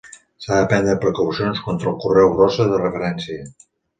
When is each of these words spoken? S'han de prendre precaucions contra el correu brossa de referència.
S'han 0.43 0.55
de 0.61 0.69
prendre 0.71 0.95
precaucions 1.03 1.61
contra 1.67 1.93
el 1.93 2.01
correu 2.05 2.33
brossa 2.39 2.67
de 2.75 2.83
referència. 2.85 3.47